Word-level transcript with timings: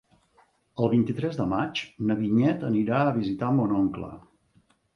El 0.85 0.89
vint-i-tres 0.93 1.37
de 1.41 1.45
maig 1.51 1.83
na 2.11 2.17
Vinyet 2.23 2.67
anirà 2.73 3.05
a 3.11 3.15
visitar 3.21 3.53
mon 3.61 3.79
oncle. 3.85 4.13